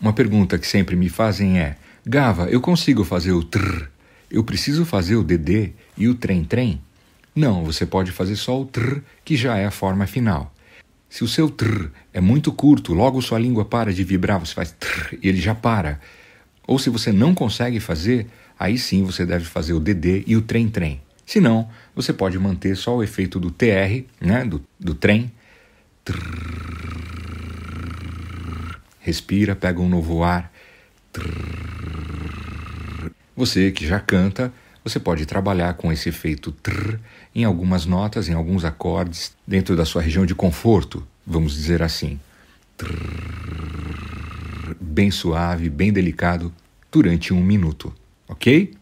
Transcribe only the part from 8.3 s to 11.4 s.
só o trr, que já é a forma final. Se o